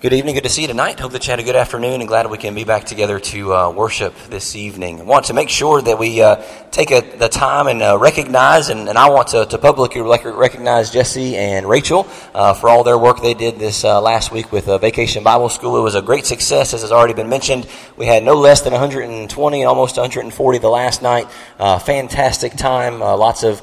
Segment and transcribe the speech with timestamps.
[0.00, 0.34] Good evening.
[0.34, 0.98] Good to see you tonight.
[0.98, 3.52] Hope that you had a good afternoon and glad we can be back together to
[3.52, 4.98] uh, worship this evening.
[4.98, 6.36] I want to make sure that we uh,
[6.70, 10.88] take a, the time and uh, recognize, and, and, I want to, to, publicly recognize
[10.88, 14.64] Jesse and Rachel uh, for all their work they did this uh, last week with
[14.64, 15.76] Vacation Bible School.
[15.76, 17.68] It was a great success, as has already been mentioned.
[17.98, 21.28] We had no less than 120 and almost 140 the last night.
[21.58, 23.00] Uh, fantastic time.
[23.00, 23.60] lots of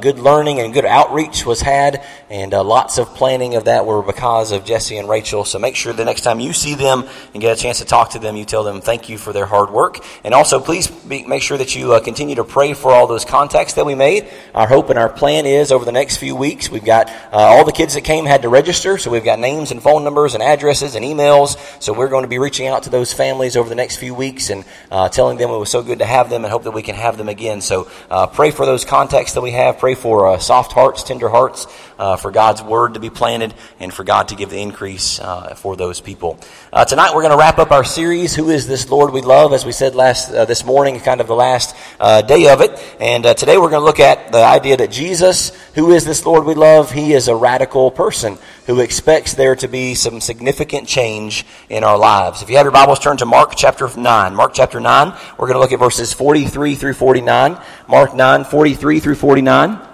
[0.00, 4.52] good learning and good outreach was had, and lots of planning of that were because
[4.52, 5.44] of Jesse and Rachel.
[5.44, 8.10] So make sure the next time you see them and get a chance to talk
[8.10, 10.04] to them, you tell them thank you for their hard work.
[10.22, 13.24] And also, please be, make sure that you uh, continue to pray for all those
[13.24, 14.28] contacts that we made.
[14.54, 17.64] Our hope and our plan is over the next few weeks, we've got uh, all
[17.64, 20.42] the kids that came had to register, so we've got names and phone numbers and
[20.42, 21.56] addresses and emails.
[21.82, 24.50] So we're going to be reaching out to those families over the next few weeks
[24.50, 26.82] and uh, telling them it was so good to have them and hope that we
[26.82, 27.60] can have them again.
[27.60, 29.78] So uh, pray for those contacts that we have.
[29.78, 31.66] Pray for uh, soft hearts, tender hearts,
[31.98, 35.18] uh, for God's word to be planted and for God to give the increase
[35.56, 36.36] for those people people.
[36.72, 39.52] Uh, tonight we're going to wrap up our series, Who is This Lord We Love?
[39.52, 42.78] As we said last uh, this morning, kind of the last uh, day of it.
[43.00, 46.26] And uh, today we're going to look at the idea that Jesus, who is this
[46.26, 46.90] Lord we love?
[46.90, 51.96] He is a radical person who expects there to be some significant change in our
[51.96, 52.42] lives.
[52.42, 54.34] If you have your Bibles, turn to Mark chapter 9.
[54.34, 57.56] Mark chapter 9, we're going to look at verses 43 through 49.
[57.88, 59.89] Mark 9, 43 through 49.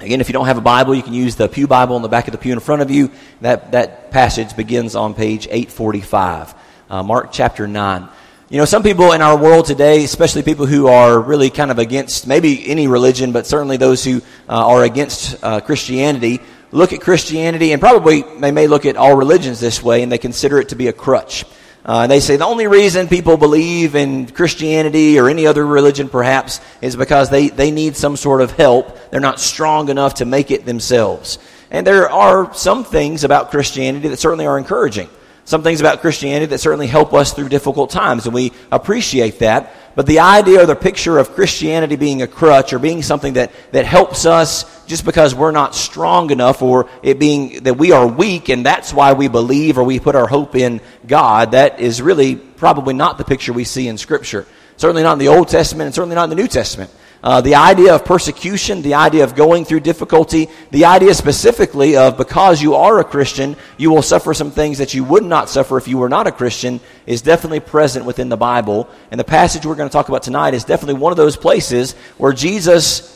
[0.00, 2.08] Again, if you don't have a Bible, you can use the Pew Bible in the
[2.08, 3.10] back of the pew in front of you.
[3.40, 6.54] That, that passage begins on page 845,
[6.90, 8.08] uh, Mark chapter 9.
[8.50, 11.78] You know, some people in our world today, especially people who are really kind of
[11.78, 17.00] against maybe any religion, but certainly those who uh, are against uh, Christianity, look at
[17.00, 20.70] Christianity and probably they may look at all religions this way and they consider it
[20.70, 21.44] to be a crutch.
[21.84, 26.60] Uh, they say the only reason people believe in Christianity or any other religion, perhaps,
[26.82, 29.10] is because they, they need some sort of help.
[29.10, 31.38] They're not strong enough to make it themselves.
[31.70, 35.08] And there are some things about Christianity that certainly are encouraging.
[35.48, 39.72] Some things about Christianity that certainly help us through difficult times, and we appreciate that.
[39.94, 43.50] But the idea or the picture of Christianity being a crutch or being something that,
[43.72, 48.06] that helps us just because we're not strong enough or it being that we are
[48.06, 52.02] weak and that's why we believe or we put our hope in God, that is
[52.02, 54.46] really probably not the picture we see in Scripture.
[54.76, 56.90] Certainly not in the Old Testament and certainly not in the New Testament.
[57.22, 62.16] Uh, the idea of persecution, the idea of going through difficulty, the idea specifically of
[62.16, 65.76] because you are a Christian, you will suffer some things that you would not suffer
[65.76, 68.88] if you were not a Christian, is definitely present within the Bible.
[69.10, 71.92] And the passage we're going to talk about tonight is definitely one of those places
[72.18, 73.14] where Jesus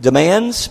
[0.00, 0.68] demands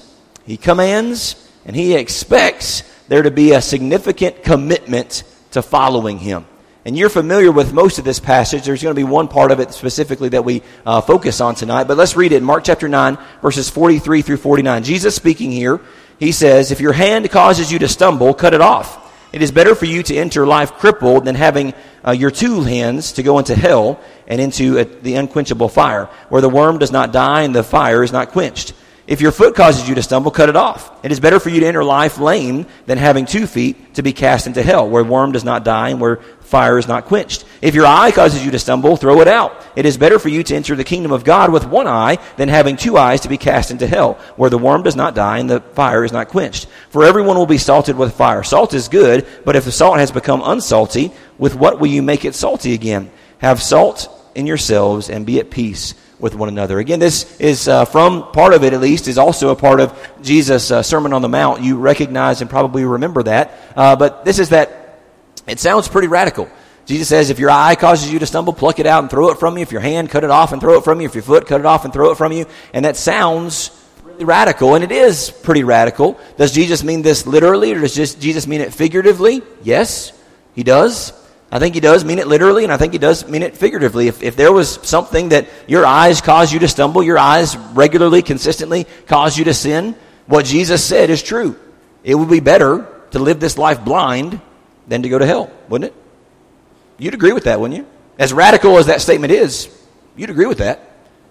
[0.49, 5.21] he commands and he expects there to be a significant commitment
[5.51, 6.47] to following him.
[6.89, 8.63] And you're familiar with most of this passage.
[8.63, 11.83] There's going to be one part of it specifically that we uh, focus on tonight.
[11.83, 14.83] But let's read it in Mark chapter 9, verses 43 through 49.
[14.83, 15.81] Jesus speaking here,
[16.17, 19.13] he says, If your hand causes you to stumble, cut it off.
[19.31, 23.11] It is better for you to enter life crippled than having uh, your two hands
[23.11, 27.13] to go into hell and into uh, the unquenchable fire, where the worm does not
[27.13, 28.73] die and the fire is not quenched.
[29.09, 31.03] If your foot causes you to stumble, cut it off.
[31.03, 34.13] It is better for you to enter life lame than having two feet to be
[34.13, 36.17] cast into hell, where worm does not die and where
[36.49, 37.45] fire is not quenched.
[37.61, 39.53] If your eye causes you to stumble, throw it out.
[39.75, 42.49] It is better for you to enter the kingdom of God with one eye than
[42.49, 45.49] having two eyes to be cast into hell, where the worm does not die and
[45.49, 46.67] the fire is not quenched.
[46.89, 48.43] For everyone will be salted with fire.
[48.43, 52.25] Salt is good, but if the salt has become unsalty, with what will you make
[52.25, 53.11] it salty again?
[53.37, 56.79] Have salt in yourselves and be at peace with one another.
[56.79, 59.97] Again, this is uh, from part of it, at least, is also a part of
[60.21, 61.61] Jesus' uh, Sermon on the Mount.
[61.61, 63.57] You recognize and probably remember that.
[63.75, 64.78] Uh, but this is that,
[65.49, 66.49] it sounds pretty radical.
[66.85, 69.39] Jesus says, if your eye causes you to stumble, pluck it out and throw it
[69.39, 69.61] from you.
[69.61, 71.07] If your hand, cut it off and throw it from you.
[71.07, 72.47] If your foot, cut it off and throw it from you.
[72.73, 73.69] And that sounds
[74.03, 76.19] really radical, and it is pretty radical.
[76.37, 79.43] Does Jesus mean this literally, or does Jesus mean it figuratively?
[79.61, 80.13] Yes,
[80.55, 81.13] he does.
[81.51, 84.07] I think he does mean it literally, and I think he does mean it figuratively.
[84.07, 88.21] If, if there was something that your eyes cause you to stumble, your eyes regularly,
[88.21, 89.95] consistently cause you to sin,
[90.25, 91.55] what Jesus said is true.
[92.03, 94.41] It would be better to live this life blind
[94.89, 95.97] than to go to hell, wouldn't it?
[96.97, 97.87] You'd agree with that, wouldn't you?
[98.17, 99.69] As radical as that statement is,
[100.17, 100.81] you'd agree with that.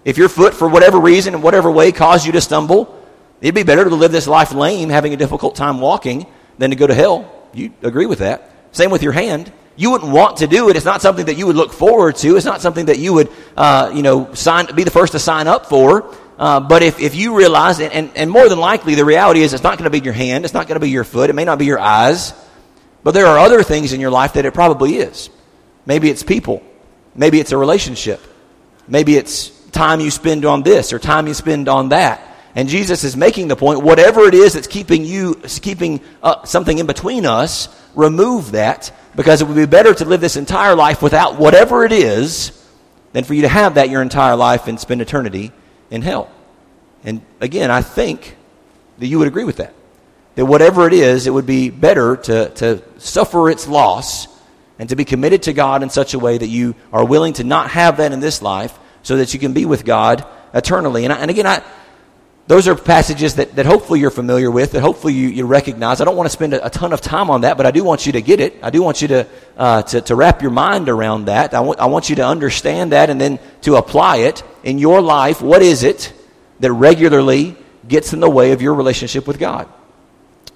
[0.03, 2.99] If your foot, for whatever reason, in whatever way, caused you to stumble,
[3.41, 6.25] it'd be better to live this life lame, having a difficult time walking,
[6.57, 7.31] than to go to hell.
[7.53, 8.51] You'd agree with that.
[8.71, 10.75] Same with your hand you wouldn't want to do it.
[10.75, 12.35] It's not something that you would look forward to.
[12.35, 15.47] It's not something that you would, uh, you know, sign, be the first to sign
[15.47, 16.13] up for.
[16.37, 19.53] Uh, but if, if you realize, and, and, and more than likely, the reality is
[19.53, 21.33] it's not going to be your hand, it's not going to be your foot, it
[21.33, 22.33] may not be your eyes,
[23.03, 25.29] but there are other things in your life that it probably is.
[25.85, 26.61] Maybe it's people,
[27.15, 28.21] maybe it's a relationship,
[28.87, 32.25] maybe it's time you spend on this or time you spend on that.
[32.55, 36.77] And Jesus is making the point, whatever it is that's keeping you, keeping uh, something
[36.77, 41.01] in between us remove that because it would be better to live this entire life
[41.01, 42.51] without whatever it is
[43.13, 45.51] than for you to have that your entire life and spend eternity
[45.89, 46.29] in hell.
[47.03, 48.35] And again, I think
[48.97, 49.73] that you would agree with that.
[50.39, 54.29] That whatever it is, it would be better to, to suffer its loss
[54.79, 57.43] and to be committed to God in such a way that you are willing to
[57.43, 61.03] not have that in this life so that you can be with God eternally.
[61.03, 61.61] And, I, and again, I,
[62.47, 65.99] those are passages that, that hopefully you're familiar with, that hopefully you, you recognize.
[65.99, 67.83] I don't want to spend a, a, ton of time on that, but I do
[67.83, 68.63] want you to get it.
[68.63, 69.27] I do want you to,
[69.57, 71.53] uh, to, to, wrap your mind around that.
[71.53, 75.01] I want, I want you to understand that and then to apply it in your
[75.01, 75.41] life.
[75.41, 76.13] What is it
[76.61, 79.67] that regularly gets in the way of your relationship with God?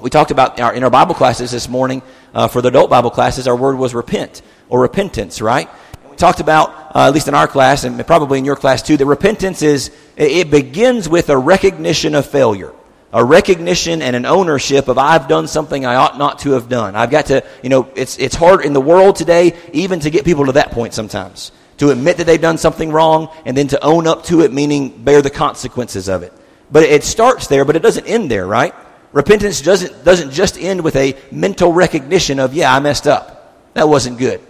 [0.03, 2.01] We talked about our, in our Bible classes this morning,
[2.33, 5.69] uh, for the adult Bible classes, our word was repent or repentance, right?
[6.09, 8.97] we talked about, uh, at least in our class, and probably in your class too,
[8.97, 12.73] that repentance is, it begins with a recognition of failure.
[13.13, 16.97] A recognition and an ownership of I've done something I ought not to have done.
[16.97, 20.25] I've got to, you know, it's, it's hard in the world today even to get
[20.25, 21.53] people to that point sometimes.
[21.77, 25.01] To admit that they've done something wrong and then to own up to it, meaning
[25.01, 26.33] bear the consequences of it.
[26.69, 28.75] But it starts there, but it doesn't end there, right?
[29.13, 33.73] Repentance doesn't, doesn't just end with a mental recognition of, yeah, I messed up.
[33.75, 34.41] That wasn't good.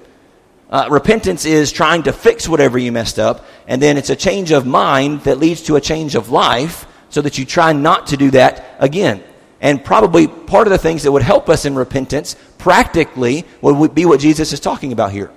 [0.69, 4.51] Uh, repentance is trying to fix whatever you messed up, and then it's a change
[4.51, 8.17] of mind that leads to a change of life so that you try not to
[8.17, 9.21] do that again.
[9.61, 14.05] And probably part of the things that would help us in repentance practically would be
[14.05, 15.29] what Jesus is talking about here.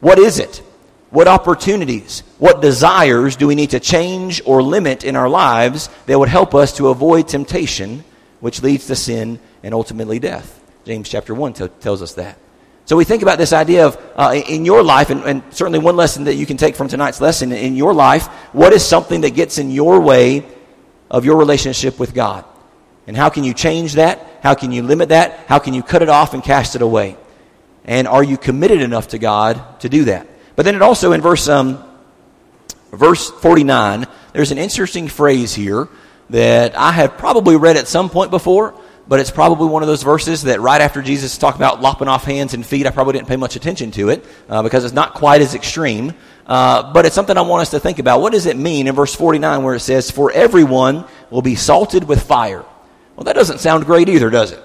[0.00, 0.62] What is it?
[1.10, 6.18] What opportunities, what desires do we need to change or limit in our lives that
[6.18, 8.04] would help us to avoid temptation,
[8.40, 10.60] which leads to sin and ultimately death?
[10.84, 12.38] James chapter 1 t- tells us that.
[12.84, 15.96] So we think about this idea of uh, in your life, and, and, certainly one
[15.96, 19.30] lesson that you can take from tonight's lesson in your life, what is something that
[19.30, 20.44] gets in your way
[21.10, 22.44] of your relationship with God?
[23.06, 24.40] And how can you change that?
[24.42, 25.46] How can you limit that?
[25.46, 27.16] How can you cut it off and cast it away?
[27.84, 30.26] And are you committed enough to God to do that?
[30.56, 31.82] But then it also in verse um,
[32.92, 35.88] verse 49, there's an interesting phrase here
[36.30, 38.74] that I have probably read at some point before,
[39.08, 42.24] but it's probably one of those verses that right after Jesus talked about lopping off
[42.24, 45.14] hands and feet, I probably didn't pay much attention to it uh, because it's not
[45.14, 46.14] quite as extreme.
[46.46, 48.20] Uh, but it's something I want us to think about.
[48.20, 52.04] What does it mean in verse 49 where it says, For everyone will be salted
[52.04, 52.64] with fire?
[53.14, 54.60] Well, that doesn't sound great either, does it?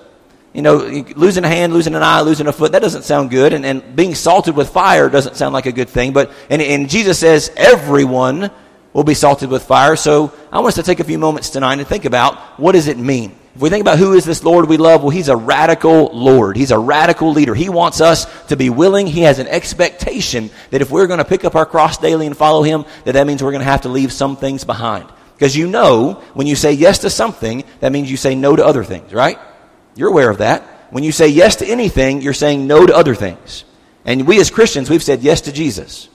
[0.54, 0.78] You know,
[1.16, 3.54] losing a hand, losing an eye, losing a foot, that doesn't sound good.
[3.54, 6.14] And, and being salted with fire doesn't sound like a good thing.
[6.14, 8.50] But, and, and Jesus says, everyone
[8.96, 9.98] will be salted with fire.
[9.98, 12.88] So I want us to take a few moments tonight and think about what does
[12.88, 13.36] it mean?
[13.54, 16.56] If we think about who is this Lord we love, well, he's a radical Lord.
[16.56, 17.54] He's a radical leader.
[17.54, 19.06] He wants us to be willing.
[19.06, 22.38] He has an expectation that if we're going to pick up our cross daily and
[22.38, 25.10] follow him, that that means we're going to have to leave some things behind.
[25.34, 28.66] Because you know, when you say yes to something, that means you say no to
[28.66, 29.38] other things, right?
[29.96, 30.64] You're aware of that.
[30.92, 33.66] When you say yes to anything, you're saying no to other things.
[34.06, 36.08] And we as Christians, we've said yes to Jesus,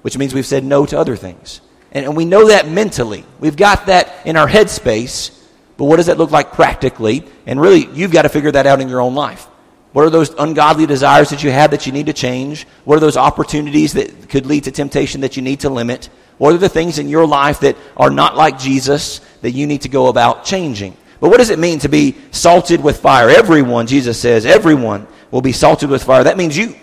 [0.00, 1.60] which means we've said no to other things.
[1.94, 3.24] And, and we know that mentally.
[3.40, 5.30] We've got that in our headspace
[5.76, 7.24] but what does that look like practically?
[7.46, 9.46] And really, you've got to figure that out in your own life.
[9.92, 12.66] What are those ungodly desires that you have that you need to change?
[12.84, 16.10] What are those opportunities that could lead to temptation that you need to limit?
[16.38, 19.82] What are the things in your life that are not like Jesus that you need
[19.82, 20.96] to go about changing?
[21.20, 23.30] But what does it mean to be salted with fire?
[23.30, 26.24] Everyone, Jesus says, everyone will be salted with fire.
[26.24, 26.74] That means you.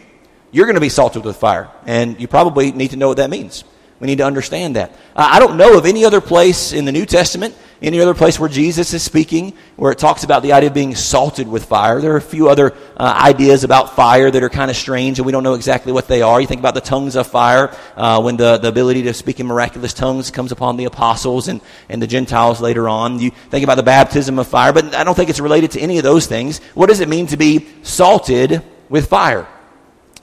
[0.53, 1.69] You're going to be salted with fire.
[1.85, 3.63] And you probably need to know what that means.
[4.01, 4.93] We need to understand that.
[5.15, 8.49] I don't know of any other place in the New Testament any other place where
[8.49, 11.99] Jesus is speaking, where it talks about the idea of being salted with fire.
[11.99, 15.25] There are a few other uh, ideas about fire that are kind of strange, and
[15.25, 16.39] we don't know exactly what they are.
[16.39, 19.47] You think about the tongues of fire, uh, when the, the ability to speak in
[19.47, 23.19] miraculous tongues comes upon the apostles and, and the Gentiles later on.
[23.19, 25.97] You think about the baptism of fire, but I don't think it's related to any
[25.97, 26.59] of those things.
[26.75, 29.47] What does it mean to be salted with fire?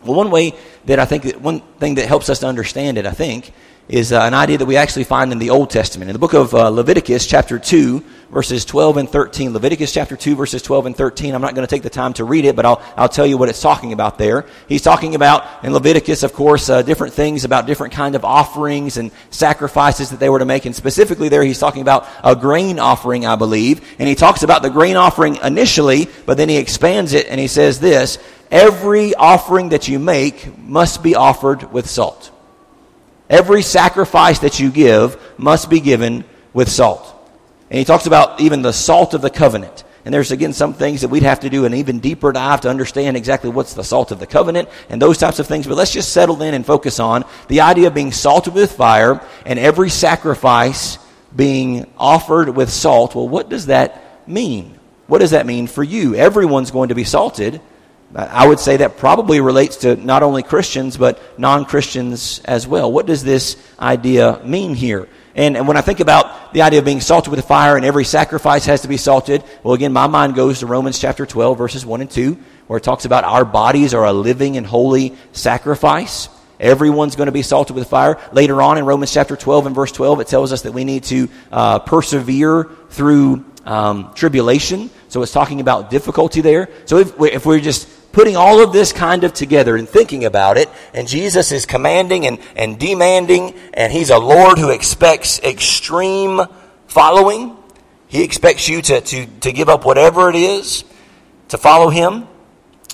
[0.05, 0.55] Well, one way
[0.85, 3.53] that I think that one thing that helps us to understand it, I think,
[3.89, 6.11] is uh, an idea that we actually find in the Old Testament.
[6.11, 9.55] In the book of uh, Leviticus, chapter 2, verses 12 and 13.
[9.55, 11.35] Leviticus chapter 2, verses 12 and 13.
[11.35, 13.39] I'm not going to take the time to read it, but I'll, I'll tell you
[13.39, 14.45] what it's talking about there.
[14.69, 18.99] He's talking about, in Leviticus, of course, uh, different things about different kind of offerings
[18.99, 20.67] and sacrifices that they were to make.
[20.67, 23.81] And specifically there, he's talking about a grain offering, I believe.
[23.99, 27.47] And he talks about the grain offering initially, but then he expands it and he
[27.47, 28.19] says this,
[28.51, 32.33] every offering that you make must be offered with salt.
[33.29, 37.15] Every sacrifice that you give must be given with salt.
[37.71, 39.85] And he talks about even the salt of the covenant.
[40.05, 42.71] And there's again some things that we'd have to do an even deeper dive to
[42.71, 45.67] understand exactly what's the salt of the covenant and those types of things.
[45.67, 49.21] But let's just settle in and focus on the idea of being salted with fire
[49.45, 50.97] and every sacrifice
[51.37, 53.15] being offered with salt.
[53.15, 54.79] Well, what does that mean?
[55.09, 56.15] What does that mean for you?
[56.15, 57.61] Everyone's going to be salted,
[58.15, 62.91] I would say that probably relates to not only Christians, but non Christians as well.
[62.91, 65.09] What does this idea mean here?
[65.35, 68.05] And, and, when I think about the idea of being salted with fire and every
[68.05, 71.87] sacrifice has to be salted, well, again, my mind goes to Romans chapter 12, verses
[71.87, 72.37] 1 and 2,
[72.67, 76.29] where it talks about our bodies are a living and holy sacrifice.
[76.59, 78.19] Everyone's going to be salted with fire.
[78.33, 81.05] Later on in Romans chapter 12 and verse 12, it tells us that we need
[81.05, 84.91] to uh, persevere through um, tribulation.
[85.09, 86.69] So it's talking about difficulty there.
[86.87, 90.57] So if, if we're just putting all of this kind of together and thinking about
[90.57, 96.41] it, and Jesus is commanding and, and demanding, and He's a Lord who expects extreme
[96.87, 97.57] following.
[98.09, 100.85] He expects you to, to, to give up whatever it is
[101.49, 102.27] to follow Him.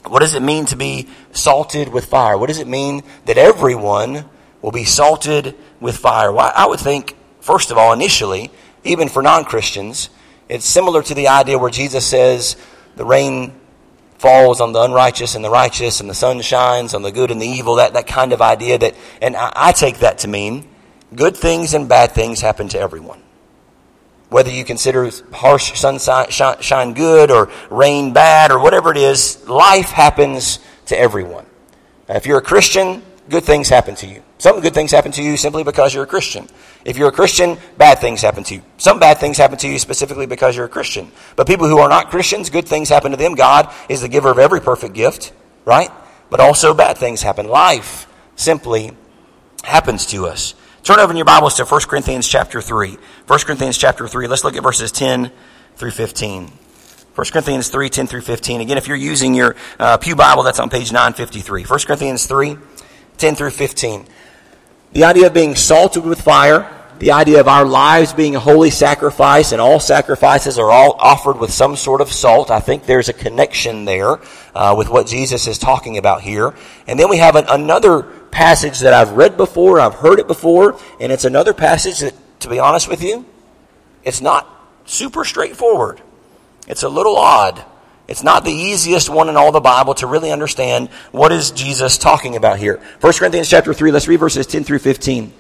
[0.07, 2.37] What does it mean to be salted with fire?
[2.37, 4.25] What does it mean that everyone
[4.61, 6.33] will be salted with fire?
[6.33, 8.51] Well, I would think, first of all, initially,
[8.83, 10.11] even for non Christians,
[10.49, 12.57] it's similar to the idea where Jesus says
[12.97, 13.55] the rain
[14.19, 17.41] falls on the unrighteous and the righteous, and the sun shines on the good and
[17.41, 17.77] the evil.
[17.77, 20.69] That, that kind of idea that, and I, I take that to mean
[21.15, 23.21] good things and bad things happen to everyone.
[24.31, 29.91] Whether you consider harsh sunshine shine good or rain bad or whatever it is, life
[29.91, 31.47] happens to everyone.
[32.09, 34.23] If you're a Christian, good things happen to you.
[34.39, 36.49] Some good things happen to you simply because you're a Christian.
[36.85, 38.63] If you're a Christian, bad things happen to you.
[38.77, 41.11] Some bad things happen to you specifically because you're a Christian.
[41.37, 43.35] But people who are not Christians, good things happen to them.
[43.35, 45.33] God is the giver of every perfect gift,
[45.65, 45.91] right?
[46.31, 47.49] But also bad things happen.
[47.49, 48.93] Life simply
[49.63, 50.55] happens to us.
[50.83, 52.99] Turn over in your Bibles to 1 Corinthians chapter 3.
[53.27, 54.27] 1 Corinthians chapter 3.
[54.27, 55.33] Let's look at verses 10
[55.77, 56.53] through 15.
[57.15, 58.61] 1 Corinthians 3, 10 through 15.
[58.61, 61.63] Again, if you're using your uh, Pew Bible, that's on page 953.
[61.63, 62.59] 1 Corinthians 3,
[63.19, 64.07] 10 through 15.
[64.93, 68.71] The idea of being salted with fire, the idea of our lives being a holy
[68.71, 72.51] sacrifice, and all sacrifices are all offered with some sort of salt.
[72.51, 74.21] I think there's a connection there
[74.55, 76.55] uh, with what Jesus is talking about here.
[76.87, 80.79] And then we have an, another passage that I've read before, I've heard it before,
[81.01, 83.27] and it's another passage that, to be honest with you,
[84.05, 84.49] it's not
[84.85, 86.01] super straightforward.
[86.69, 87.65] It's a little odd.
[88.07, 91.97] It's not the easiest one in all the Bible to really understand what is Jesus
[91.97, 92.81] talking about here.
[93.01, 95.33] 1 Corinthians chapter 3, let's read verses 10 through 15.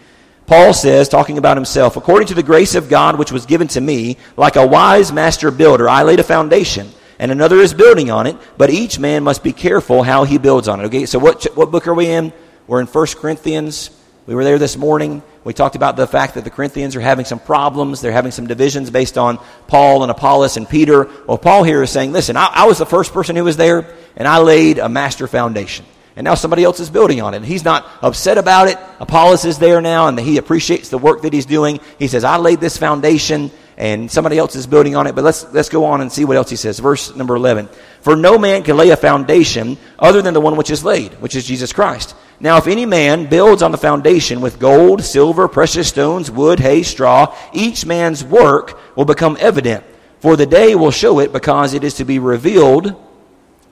[0.46, 3.80] Paul says, talking about himself, according to the grace of God which was given to
[3.80, 8.26] me, like a wise master builder, I laid a foundation, and another is building on
[8.26, 10.84] it, but each man must be careful how he builds on it.
[10.84, 12.32] Okay, so what, what book are we in?
[12.66, 13.90] We're in 1 Corinthians.
[14.26, 15.22] We were there this morning.
[15.44, 18.00] We talked about the fact that the Corinthians are having some problems.
[18.00, 21.10] They're having some divisions based on Paul and Apollos and Peter.
[21.26, 23.94] Well, Paul here is saying, listen, I, I was the first person who was there,
[24.16, 25.84] and I laid a master foundation.
[26.16, 27.38] And now somebody else is building on it.
[27.38, 28.78] And he's not upset about it.
[28.98, 31.78] Apollos is there now, and he appreciates the work that he's doing.
[31.98, 35.14] He says, I laid this foundation, and somebody else is building on it.
[35.14, 36.78] But let's, let's go on and see what else he says.
[36.78, 37.68] Verse number 11.
[38.00, 41.36] For no man can lay a foundation other than the one which is laid, which
[41.36, 42.14] is Jesus Christ.
[42.44, 46.82] Now, if any man builds on the foundation with gold, silver, precious stones, wood, hay,
[46.82, 49.82] straw, each man's work will become evident.
[50.20, 53.02] For the day will show it because it is to be revealed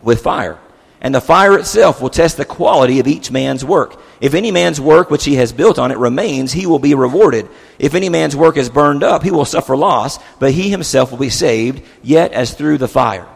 [0.01, 0.59] with fire.
[1.03, 4.01] And the fire itself will test the quality of each man's work.
[4.23, 7.51] If any man's work which he has built on it remains, he will be rewarded.
[7.79, 11.19] If any man's work is burned up, he will suffer loss, but he himself will
[11.19, 13.29] be saved, yet as through the fire.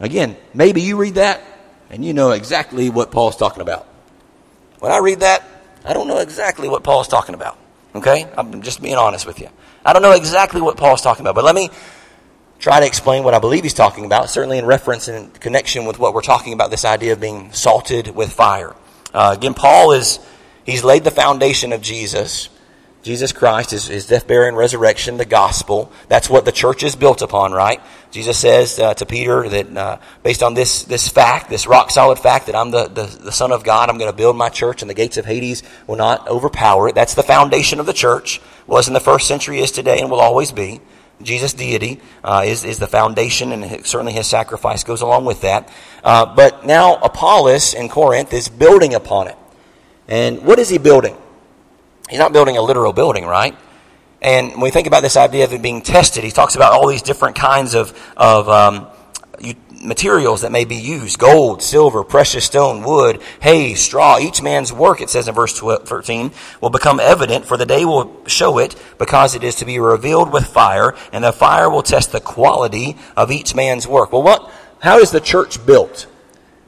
[0.00, 1.40] Again, maybe you read that
[1.88, 3.86] and you know exactly what Paul's talking about.
[4.78, 5.44] When I read that,
[5.84, 7.58] I don't know exactly what Paul's talking about.
[7.94, 8.26] Okay?
[8.36, 9.48] I'm just being honest with you.
[9.84, 11.70] I don't know exactly what Paul's talking about, but let me
[12.58, 15.98] try to explain what I believe he's talking about, certainly in reference and connection with
[15.98, 18.74] what we're talking about this idea of being salted with fire.
[19.14, 20.18] Uh, again, Paul is,
[20.64, 22.48] he's laid the foundation of Jesus
[23.06, 25.92] Jesus Christ, his, his death, burial, and resurrection, the gospel.
[26.08, 27.80] That's what the church is built upon, right?
[28.10, 32.18] Jesus says uh, to Peter that uh, based on this, this fact, this rock solid
[32.18, 34.82] fact that I'm the, the, the Son of God, I'm going to build my church
[34.82, 36.96] and the gates of Hades will not overpower it.
[36.96, 38.40] That's the foundation of the church.
[38.66, 40.80] Was in the first century, is today, and will always be.
[41.22, 45.72] Jesus' deity uh, is, is the foundation, and certainly his sacrifice goes along with that.
[46.02, 49.36] Uh, but now Apollos in Corinth is building upon it.
[50.08, 51.16] And what is he building?
[52.08, 53.56] He's not building a literal building, right?
[54.22, 56.86] And when we think about this idea of it being tested, he talks about all
[56.88, 58.88] these different kinds of, of um,
[59.82, 64.18] materials that may be used gold, silver, precious stone, wood, hay, straw.
[64.18, 67.84] Each man's work, it says in verse 12, 13, will become evident, for the day
[67.84, 71.82] will show it, because it is to be revealed with fire, and the fire will
[71.82, 74.12] test the quality of each man's work.
[74.12, 76.06] Well, what, how is the church built?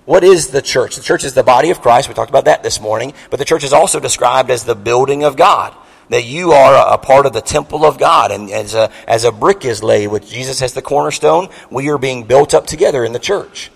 [0.09, 0.97] What is the church?
[0.97, 2.09] The church is the body of Christ.
[2.09, 3.13] We talked about that this morning.
[3.29, 5.75] But the church is also described as the building of God.
[6.09, 8.31] That you are a part of the temple of God.
[8.31, 11.99] And as a, as a brick is laid, with Jesus as the cornerstone, we are
[11.99, 13.71] being built up together in the church.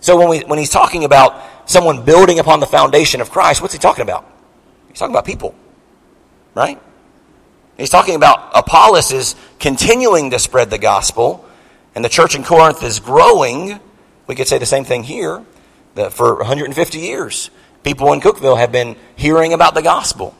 [0.00, 3.74] So when, we, when he's talking about someone building upon the foundation of Christ, what's
[3.74, 4.26] he talking about?
[4.88, 5.54] He's talking about people,
[6.54, 6.80] right?
[7.76, 11.44] He's talking about Apollos is continuing to spread the gospel,
[11.94, 13.78] and the church in Corinth is growing.
[14.26, 15.44] We could say the same thing here
[15.94, 17.50] that for 150 years,
[17.82, 20.34] people in Cookeville have been hearing about the gospel.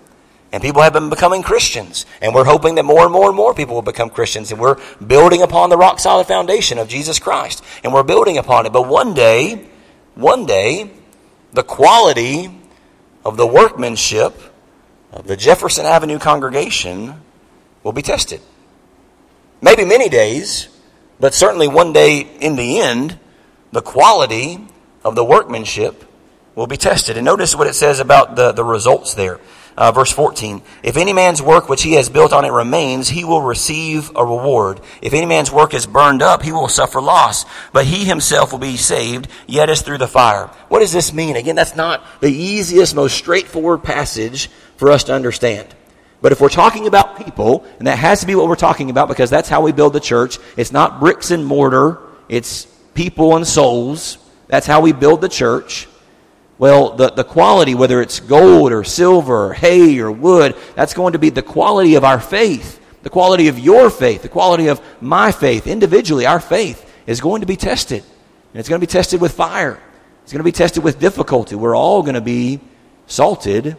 [0.52, 2.06] And people have been becoming Christians.
[2.22, 4.52] And we're hoping that more and more and more people will become Christians.
[4.52, 7.64] And we're building upon the rock solid foundation of Jesus Christ.
[7.82, 8.72] And we're building upon it.
[8.72, 9.66] But one day,
[10.14, 10.92] one day,
[11.52, 12.50] the quality
[13.24, 14.40] of the workmanship
[15.12, 17.20] of the Jefferson Avenue congregation
[17.82, 18.40] will be tested.
[19.60, 20.68] Maybe many days,
[21.18, 23.18] but certainly one day in the end,
[23.72, 24.66] the quality
[25.04, 26.04] of the workmanship
[26.54, 27.16] will be tested.
[27.16, 29.40] And notice what it says about the, the results there.
[29.76, 30.62] Uh, verse 14.
[30.84, 34.24] If any man's work which he has built on it remains, he will receive a
[34.24, 34.80] reward.
[35.02, 37.44] If any man's work is burned up, he will suffer loss.
[37.72, 40.46] But he himself will be saved, yet as through the fire.
[40.68, 41.34] What does this mean?
[41.34, 45.74] Again, that's not the easiest, most straightforward passage for us to understand.
[46.22, 49.08] But if we're talking about people, and that has to be what we're talking about
[49.08, 53.46] because that's how we build the church, it's not bricks and mortar, it's people and
[53.46, 54.18] souls.
[54.54, 55.88] That's how we build the church.
[56.58, 61.14] Well, the, the quality, whether it's gold or silver or hay or wood, that's going
[61.14, 64.80] to be the quality of our faith, the quality of your faith, the quality of
[65.00, 65.66] my faith.
[65.66, 68.04] Individually, our faith is going to be tested.
[68.52, 69.82] And it's going to be tested with fire,
[70.22, 71.56] it's going to be tested with difficulty.
[71.56, 72.60] We're all going to be
[73.08, 73.76] salted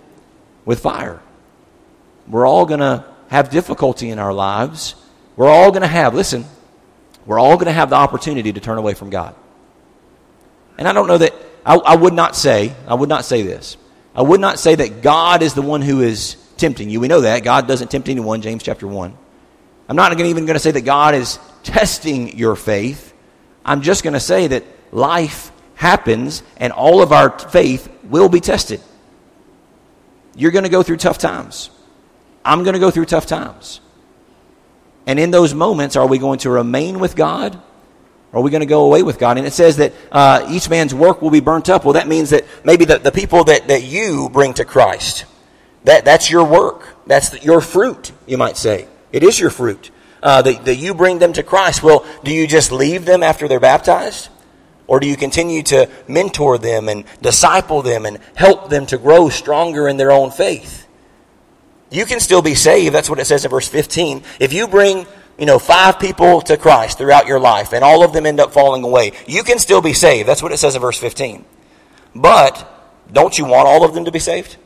[0.66, 1.22] with fire.
[2.28, 4.96] We're all going to have difficulty in our lives.
[5.38, 6.44] We're all going to have, listen,
[7.26, 9.36] we're all going to have the opportunity to turn away from God.
[10.78, 11.34] And I don't know that,
[11.66, 13.78] I, I, would not say, I would not say this.
[14.14, 17.00] I would not say that God is the one who is tempting you.
[17.00, 17.44] We know that.
[17.44, 19.18] God doesn't tempt anyone, James chapter 1.
[19.88, 23.14] I'm not even going to say that God is testing your faith.
[23.64, 28.40] I'm just going to say that life happens and all of our faith will be
[28.40, 28.82] tested.
[30.36, 31.70] You're going to go through tough times.
[32.44, 33.80] I'm going to go through tough times.
[35.08, 37.62] And in those moments, are we going to remain with God?
[38.36, 39.38] Are we going to go away with God?
[39.38, 41.86] And it says that uh, each man's work will be burnt up.
[41.86, 45.24] Well, that means that maybe the, the people that, that you bring to Christ,
[45.86, 46.98] that, that's your work.
[47.08, 48.90] That's the, your fruit, you might say.
[49.14, 49.90] It is your fruit.
[50.22, 51.82] Uh, that, that you bring them to Christ.
[51.82, 54.28] Well, do you just leave them after they're baptized?
[54.88, 59.30] Or do you continue to mentor them and disciple them and help them to grow
[59.30, 60.88] stronger in their own faith?
[61.90, 62.94] You can still be saved.
[62.94, 64.24] That's what it says in verse 15.
[64.40, 65.06] If you bring,
[65.38, 68.54] you know, five people to Christ throughout your life and all of them end up
[68.54, 70.28] falling away, you can still be saved.
[70.28, 71.44] That's what it says in verse 15.
[72.16, 72.72] But
[73.12, 74.58] don't you want all of them to be saved?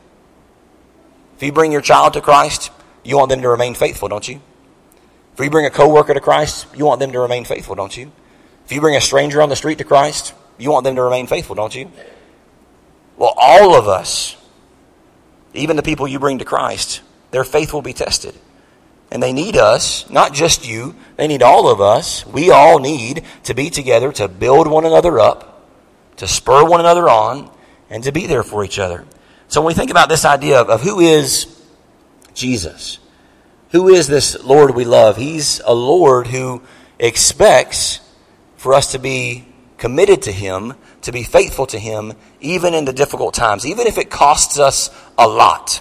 [1.36, 2.70] If you bring your child to Christ,
[3.02, 4.40] you want them to remain faithful, don't you?
[5.32, 8.12] If you bring a coworker to Christ, you want them to remain faithful, don't you?
[8.66, 11.26] If you bring a stranger on the street to Christ, you want them to remain
[11.26, 11.90] faithful, don't you?
[13.16, 14.36] Well, all of us,
[15.54, 18.34] even the people you bring to Christ, their faith will be tested.
[19.10, 22.24] And they need us, not just you, they need all of us.
[22.26, 25.66] We all need to be together to build one another up,
[26.16, 27.50] to spur one another on,
[27.88, 29.04] and to be there for each other.
[29.48, 31.46] So when we think about this idea of, of who is
[32.34, 32.98] Jesus,
[33.70, 35.16] who is this Lord we love?
[35.16, 36.62] He's a Lord who
[36.98, 38.00] expects
[38.56, 39.46] for us to be
[39.76, 43.98] committed to Him, to be faithful to Him, even in the difficult times, even if
[43.98, 45.80] it costs us a lot.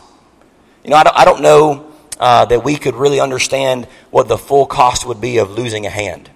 [0.84, 1.89] You know, I don't, I don't know
[2.20, 5.90] uh, that we could really understand what the full cost would be of losing a
[5.90, 6.30] hand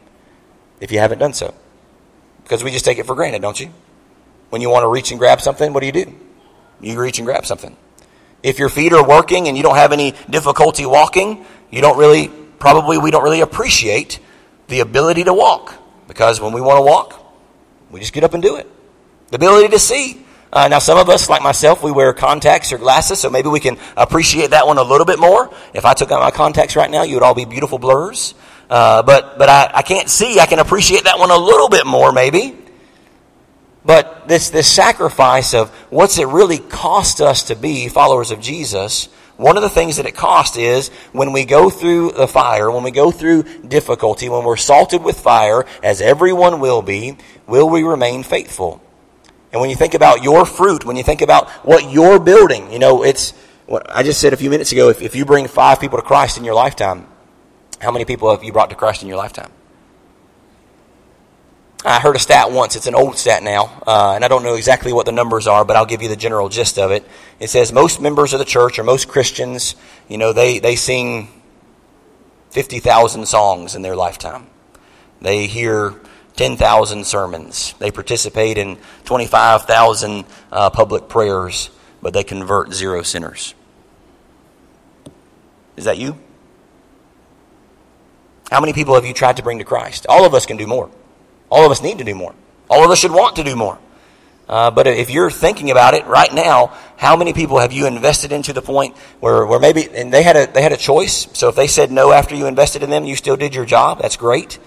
[0.79, 1.53] if you haven't done so.
[2.43, 3.69] Because we just take it for granted, don't you?
[4.49, 6.15] When you want to reach and grab something, what do you do?
[6.81, 7.75] You reach and grab something.
[8.43, 12.27] If your feet are working and you don't have any difficulty walking, you don't really,
[12.59, 14.19] probably we don't really appreciate
[14.67, 15.73] the ability to walk.
[16.07, 17.19] Because when we want to walk,
[17.89, 18.69] we just get up and do it.
[19.29, 20.25] The ability to see.
[20.53, 23.59] Uh, now, some of us, like myself, we wear contacts or glasses, so maybe we
[23.59, 25.51] can appreciate that one a little bit more.
[25.73, 28.35] If I took out my contacts right now, you would all be beautiful blurs.
[28.69, 30.39] Uh, but but I, I can't see.
[30.39, 32.55] I can appreciate that one a little bit more, maybe.
[33.83, 39.07] But this, this sacrifice of what's it really cost us to be followers of Jesus,
[39.37, 42.83] one of the things that it costs is when we go through the fire, when
[42.83, 47.81] we go through difficulty, when we're salted with fire, as everyone will be, will we
[47.81, 48.82] remain faithful?
[49.53, 52.79] And when you think about your fruit, when you think about what you're building, you
[52.79, 53.31] know, it's
[53.67, 56.03] what I just said a few minutes ago if, if you bring five people to
[56.03, 57.07] Christ in your lifetime,
[57.79, 59.51] how many people have you brought to Christ in your lifetime?
[61.85, 62.75] I heard a stat once.
[62.75, 65.65] It's an old stat now, uh, and I don't know exactly what the numbers are,
[65.65, 67.05] but I'll give you the general gist of it.
[67.39, 69.75] It says most members of the church or most Christians,
[70.07, 71.27] you know, they, they sing
[72.51, 74.47] 50,000 songs in their lifetime.
[75.21, 75.95] They hear
[76.35, 77.73] 10,000 sermons.
[77.79, 81.69] They participate in 25,000 uh, public prayers,
[82.01, 83.53] but they convert zero sinners.
[85.75, 86.17] Is that you?
[88.51, 90.05] How many people have you tried to bring to Christ?
[90.07, 90.89] All of us can do more.
[91.49, 92.35] All of us need to do more.
[92.69, 93.77] All of us should want to do more.
[94.47, 98.31] Uh, but if you're thinking about it right now, how many people have you invested
[98.31, 101.27] into the point where, where maybe and they had a they had a choice?
[101.33, 104.01] So if they said no after you invested in them, you still did your job.
[104.01, 104.59] That's great.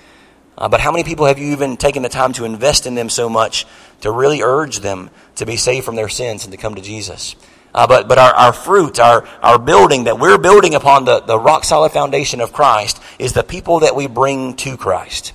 [0.59, 3.09] Uh, but how many people have you even taken the time to invest in them
[3.11, 3.67] so much
[4.01, 7.37] to really urge them to be saved from their sins and to come to Jesus?
[7.75, 11.39] Uh, but but our, our fruit, our, our building that we're building upon the, the
[11.39, 15.35] rock solid foundation of Christ is the people that we bring to Christ,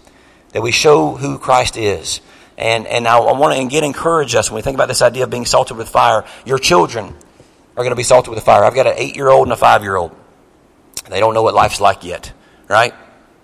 [0.53, 2.19] that we show who Christ is.
[2.57, 5.23] And, and I, I want to again encourage us when we think about this idea
[5.23, 6.25] of being salted with fire.
[6.45, 7.15] Your children
[7.77, 8.63] are going to be salted with fire.
[8.63, 10.15] I've got an eight year old and a five year old.
[11.09, 12.33] They don't know what life's like yet,
[12.67, 12.93] right?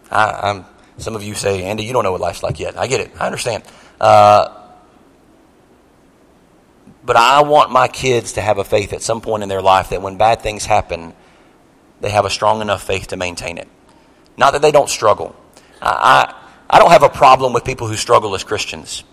[0.09, 0.65] I, I'm
[0.97, 2.77] some of you say, Andy, you don't know what life's like yet.
[2.77, 3.11] I get it.
[3.19, 3.63] I understand.
[3.99, 4.57] Uh,
[7.03, 9.89] but I want my kids to have a faith at some point in their life
[9.89, 11.13] that when bad things happen,
[12.01, 13.67] they have a strong enough faith to maintain it.
[14.35, 15.35] Not that they don't struggle.
[15.81, 16.33] I,
[16.69, 19.03] I, I don't have a problem with people who struggle as Christians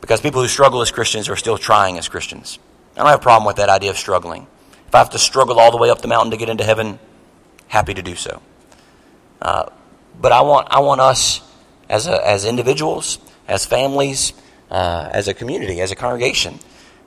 [0.00, 2.58] because people who struggle as Christians are still trying as Christians.
[2.94, 4.46] I don't have a problem with that idea of struggling.
[4.86, 6.98] If I have to struggle all the way up the mountain to get into heaven,
[7.68, 8.42] happy to do so.
[9.40, 9.66] Uh,
[10.20, 11.40] but I want, I want us
[11.88, 14.32] as, a, as individuals, as families,
[14.70, 16.58] uh, as a community, as a congregation,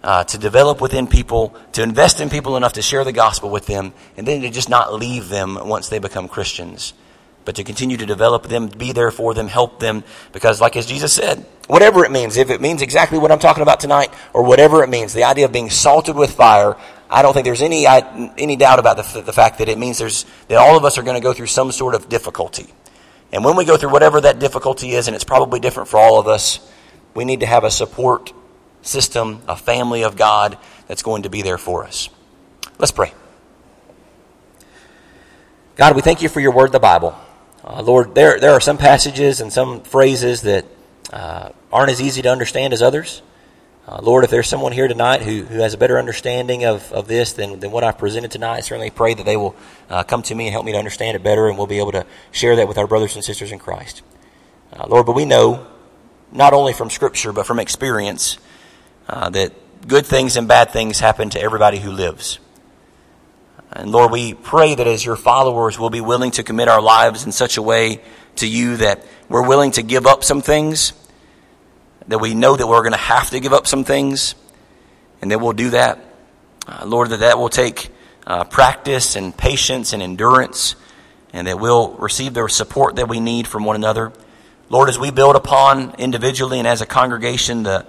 [0.04, 3.65] uh, to develop within people, to invest in people enough to share the gospel with
[3.65, 6.94] them, and then to just not leave them once they become Christians,
[7.44, 10.86] but to continue to develop them, be there for them, help them, because like as
[10.86, 14.44] Jesus said, whatever it means, if it means exactly what I'm talking about tonight, or
[14.44, 16.76] whatever it means, the idea of being salted with fire,
[17.10, 20.26] I don't think there's any, any doubt about the, the fact that it means there's,
[20.50, 22.68] that all of us are going to go through some sort of difficulty.
[23.32, 26.20] And when we go through whatever that difficulty is, and it's probably different for all
[26.20, 26.60] of us,
[27.14, 28.34] we need to have a support
[28.82, 30.58] system, a family of God
[30.88, 32.10] that's going to be there for us.
[32.78, 33.14] Let's pray.
[35.76, 37.18] God, we thank you for your word, the Bible.
[37.64, 40.66] Uh, Lord, there, there are some passages and some phrases that
[41.12, 43.22] uh, aren't as easy to understand as others.
[43.88, 47.08] Uh, Lord, if there's someone here tonight who, who has a better understanding of, of
[47.08, 49.56] this than, than what I've presented tonight, I certainly pray that they will
[49.91, 51.91] uh, come to me and help me to understand it better, and we'll be able
[51.91, 54.02] to share that with our brothers and sisters in Christ.
[54.74, 55.67] Uh, Lord, but we know,
[56.32, 58.39] not only from Scripture, but from experience,
[59.08, 59.54] uh, that
[59.88, 62.39] good things and bad things happen to everybody who lives.
[63.71, 67.24] And Lord, we pray that as your followers, we'll be willing to commit our lives
[67.24, 68.02] in such a way
[68.38, 70.93] to you that we're willing to give up some things
[72.08, 74.36] that we know that we're going to have to give up some things,
[75.22, 76.00] and that we'll do that.
[76.68, 77.89] Uh, Lord, that that will take
[78.28, 80.76] uh, practice and patience and endurance,
[81.34, 84.12] and that we'll receive the support that we need from one another.
[84.70, 87.86] Lord, as we build upon individually and as a congregation the,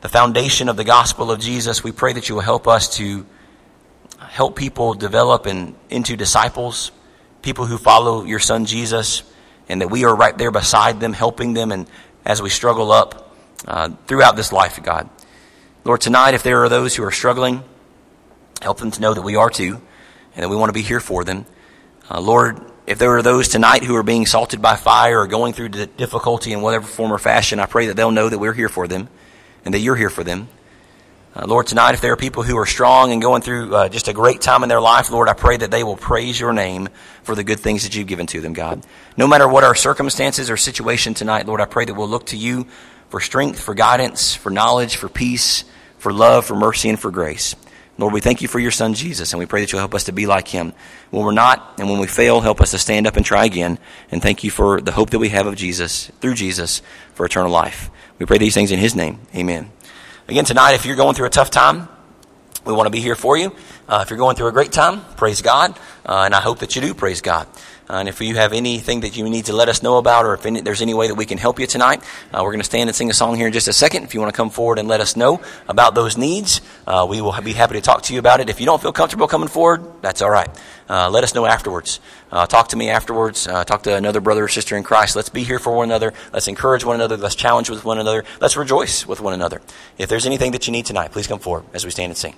[0.00, 3.26] the foundation of the gospel of Jesus, we pray that you will help us to
[4.18, 6.92] help people develop in, into disciples,
[7.42, 9.24] people who follow your son Jesus,
[9.68, 11.88] and that we are right there beside them, helping them, and
[12.24, 13.29] as we struggle up
[13.66, 15.08] uh, throughout this life, God.
[15.84, 17.62] Lord, tonight, if there are those who are struggling,
[18.60, 19.80] help them to know that we are too,
[20.34, 21.46] and that we want to be here for them.
[22.10, 25.52] Uh, Lord, if there are those tonight who are being salted by fire or going
[25.52, 28.68] through difficulty in whatever form or fashion, I pray that they'll know that we're here
[28.68, 29.08] for them
[29.64, 30.48] and that you're here for them.
[31.32, 34.08] Uh, Lord, tonight, if there are people who are strong and going through uh, just
[34.08, 36.88] a great time in their life, Lord, I pray that they will praise your name
[37.22, 38.84] for the good things that you've given to them, God.
[39.16, 42.36] No matter what our circumstances or situation tonight, Lord, I pray that we'll look to
[42.36, 42.66] you
[43.10, 45.64] for strength, for guidance, for knowledge, for peace,
[45.98, 47.54] for love, for mercy, and for grace.
[47.98, 50.04] Lord, we thank you for your son Jesus, and we pray that you'll help us
[50.04, 50.72] to be like him.
[51.10, 53.78] When we're not, and when we fail, help us to stand up and try again.
[54.10, 56.80] And thank you for the hope that we have of Jesus, through Jesus,
[57.12, 57.90] for eternal life.
[58.18, 59.18] We pray these things in his name.
[59.34, 59.70] Amen.
[60.28, 61.88] Again, tonight, if you're going through a tough time,
[62.64, 63.54] we want to be here for you.
[63.88, 65.78] Uh, if you're going through a great time, praise God.
[66.06, 67.48] Uh, and I hope that you do praise God.
[67.90, 70.46] And if you have anything that you need to let us know about, or if
[70.46, 72.88] any, there's any way that we can help you tonight, uh, we're going to stand
[72.88, 74.04] and sing a song here in just a second.
[74.04, 77.20] If you want to come forward and let us know about those needs, uh, we
[77.20, 78.48] will be happy to talk to you about it.
[78.48, 80.48] If you don't feel comfortable coming forward, that's all right.
[80.88, 81.98] Uh, let us know afterwards.
[82.30, 83.48] Uh, talk to me afterwards.
[83.48, 85.16] Uh, talk to another brother or sister in Christ.
[85.16, 86.14] Let's be here for one another.
[86.32, 87.16] Let's encourage one another.
[87.16, 88.24] Let's challenge with one another.
[88.40, 89.60] Let's rejoice with one another.
[89.98, 92.34] If there's anything that you need tonight, please come forward as we stand and sing.